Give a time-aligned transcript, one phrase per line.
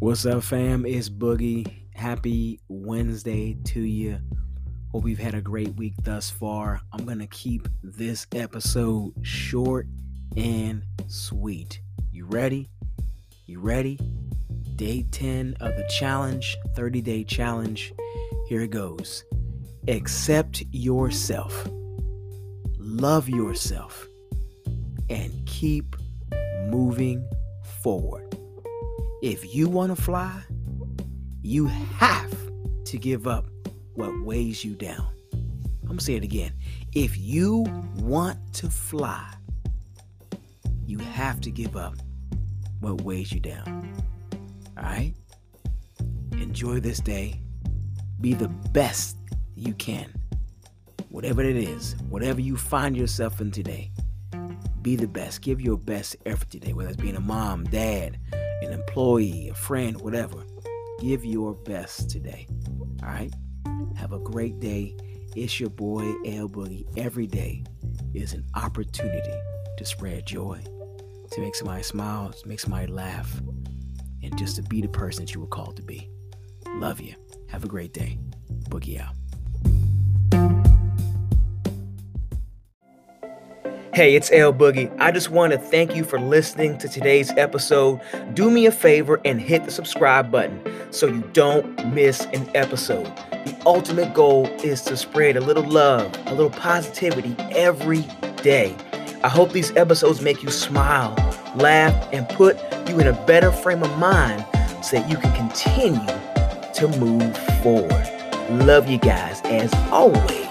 [0.00, 0.86] What's up, fam?
[0.86, 1.68] It's Boogie.
[1.92, 4.20] Happy Wednesday to you.
[4.92, 6.80] Hope you've had a great week thus far.
[6.92, 9.88] I'm going to keep this episode short
[10.36, 11.80] and sweet.
[12.12, 12.70] You ready?
[13.46, 13.98] You ready?
[14.76, 17.92] Day 10 of the challenge, 30 day challenge.
[18.46, 19.24] Here it goes.
[19.88, 21.66] Accept yourself,
[22.78, 24.06] love yourself,
[25.10, 25.96] and keep
[26.68, 27.28] moving
[27.82, 28.27] forward.
[29.20, 30.42] If you want to fly,
[31.42, 32.32] you have
[32.84, 33.46] to give up
[33.94, 35.08] what weighs you down.
[35.32, 36.52] I'm going to say it again.
[36.94, 39.28] If you want to fly,
[40.86, 41.96] you have to give up
[42.78, 43.92] what weighs you down.
[44.76, 45.14] All right?
[46.34, 47.40] Enjoy this day.
[48.20, 49.16] Be the best
[49.56, 50.12] you can.
[51.08, 53.90] Whatever it is, whatever you find yourself in today,
[54.80, 55.42] be the best.
[55.42, 58.18] Give your best effort today, whether it's being a mom, dad,
[58.62, 60.44] an employee, a friend, whatever.
[61.00, 62.46] Give your best today.
[63.02, 63.32] All right?
[63.96, 64.96] Have a great day.
[65.36, 66.86] It's your boy L Boogie.
[66.96, 67.64] Every day
[68.14, 69.34] is an opportunity
[69.76, 70.60] to spread joy,
[71.30, 73.40] to make somebody smile, to make somebody laugh,
[74.22, 76.10] and just to be the person that you were called to be.
[76.74, 77.14] Love you.
[77.48, 78.18] Have a great day.
[78.68, 79.14] Boogie out.
[83.98, 84.94] Hey, it's L Boogie.
[85.00, 88.00] I just want to thank you for listening to today's episode.
[88.32, 93.06] Do me a favor and hit the subscribe button so you don't miss an episode.
[93.32, 98.02] The ultimate goal is to spread a little love, a little positivity every
[98.40, 98.76] day.
[99.24, 101.16] I hope these episodes make you smile,
[101.56, 102.56] laugh, and put
[102.88, 104.46] you in a better frame of mind
[104.80, 106.06] so that you can continue
[106.74, 108.64] to move forward.
[108.64, 110.48] Love you guys as always.